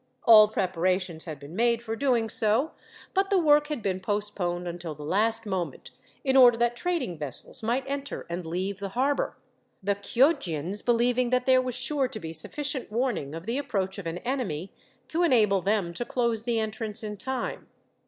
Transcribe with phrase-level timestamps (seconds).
[0.23, 2.71] All preparations had been made for doing so,
[3.13, 5.91] but the work had been postponed until the last moment,
[6.23, 9.37] in order that trading vessels might enter and leave the harbour,
[9.83, 14.07] the Chioggians believing that there was sure to be sufficient warning, of the approach of
[14.07, 14.73] an enemy,
[15.07, 17.67] to enable them to close the entrance in time.